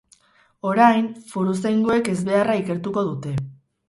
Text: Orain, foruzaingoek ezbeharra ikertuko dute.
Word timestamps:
Orain, 0.69 1.09
foruzaingoek 1.33 2.09
ezbeharra 2.13 2.57
ikertuko 2.63 3.05
dute. 3.11 3.35